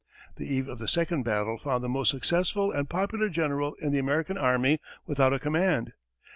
[0.37, 3.99] The eve of the second battle found the most successful and popular general in the
[3.99, 5.93] American army without a command.